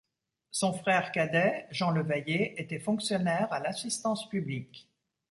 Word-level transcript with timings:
Son 0.49 0.73
frère 0.73 1.11
cadet, 1.11 1.67
Jean 1.69 1.91
Levayer, 1.91 2.59
était 2.59 2.79
fonctionnaire 2.79 3.53
à 3.53 3.59
l'Assistance 3.59 4.27
publique. 4.29 4.89